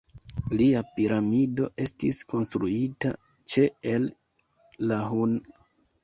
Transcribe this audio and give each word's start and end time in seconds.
Lia 0.59 0.79
piramido 0.93 1.67
estis 1.83 2.21
konstruita 2.31 3.11
ĉe 3.53 3.65
El-Lahun. 3.91 5.37